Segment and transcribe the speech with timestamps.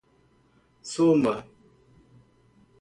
[0.91, 1.35] soma